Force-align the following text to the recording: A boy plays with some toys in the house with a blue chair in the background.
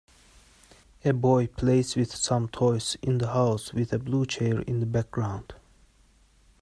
A 1.05 1.13
boy 1.13 1.45
plays 1.45 1.95
with 1.95 2.15
some 2.15 2.47
toys 2.47 2.97
in 3.03 3.19
the 3.19 3.27
house 3.33 3.71
with 3.71 3.93
a 3.93 3.99
blue 3.99 4.25
chair 4.25 4.61
in 4.61 4.79
the 4.79 4.87
background. 4.87 5.53